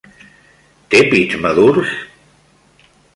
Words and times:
Té 0.95 1.01
pits 1.11 1.37
madurs? 1.43 1.91